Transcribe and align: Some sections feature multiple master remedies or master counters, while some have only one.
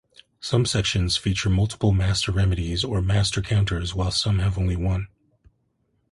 Some 0.39 0.65
sections 0.65 1.15
feature 1.15 1.47
multiple 1.51 1.91
master 1.91 2.31
remedies 2.31 2.83
or 2.83 3.03
master 3.03 3.39
counters, 3.43 3.93
while 3.93 4.09
some 4.09 4.39
have 4.39 4.57
only 4.57 4.75
one. 4.75 5.09